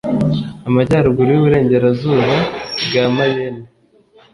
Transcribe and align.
amajyaruguru 0.67 1.29
y'iburengerazuba 1.31 2.29
bwa 2.85 3.05
mayenne 3.15 3.67